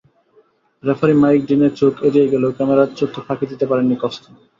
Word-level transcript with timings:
Referee 0.83 1.15
Mike 1.21 1.41
ডিনের 1.47 1.73
চোখ 1.79 1.93
এড়িয়ে 2.07 2.31
গেলেও 2.31 2.55
ক্যামেরার 2.57 2.89
চোখকে 2.97 3.19
ফাঁকি 3.27 3.45
দিতে 3.51 3.65
পারেননি 3.69 3.95
কস্তা। 4.01 4.29